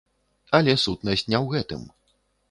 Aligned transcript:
Але 0.59 0.73
сутнасць 0.83 1.25
не 1.31 1.35
ў 1.43 1.59
гэтым. 1.59 1.85